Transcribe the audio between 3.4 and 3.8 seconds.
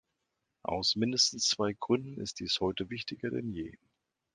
je.